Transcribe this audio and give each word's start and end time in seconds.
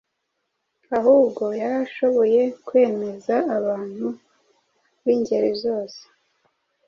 ahubwo 0.97 1.43
yari 1.59 1.75
ashoboye 1.85 2.41
kwemeza 2.65 3.35
abantu 3.57 4.07
b’ingeri 5.03 5.51
zose 5.63 6.01